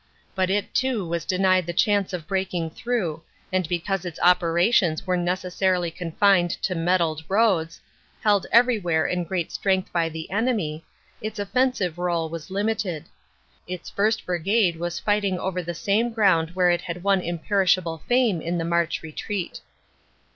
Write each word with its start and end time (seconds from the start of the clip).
But 0.33 0.49
it 0.49 0.73
too 0.73 1.07
was 1.07 1.25
denied 1.25 1.67
the 1.67 1.73
chance 1.73 2.11
of 2.11 2.25
breaking 2.25 2.71
through, 2.71 3.21
and 3.53 3.69
because 3.69 4.03
its 4.03 4.19
operations 4.23 5.05
were 5.05 5.15
necessarily 5.15 5.91
confined 5.91 6.49
to 6.63 6.73
metalled 6.73 7.23
roads, 7.29 7.79
held 8.23 8.47
everywhere 8.51 9.05
in 9.05 9.23
great 9.25 9.51
strength 9.51 9.93
by 9.93 10.09
the 10.09 10.31
enemy, 10.31 10.83
its 11.21 11.37
offensive 11.37 11.99
role 11.99 12.29
was 12.29 12.49
limited. 12.49 13.09
Its 13.67 13.91
1st. 13.91 14.25
Brigade 14.25 14.75
was 14.77 14.97
fighting 14.97 15.37
over 15.37 15.61
the 15.61 15.75
same 15.75 16.11
ground 16.11 16.55
where 16.55 16.71
it 16.71 16.81
had 16.81 17.03
won 17.03 17.21
imperishable 17.21 18.01
fame 18.07 18.41
in 18.41 18.57
the 18.57 18.65
March 18.65 19.03
retreat. 19.03 19.61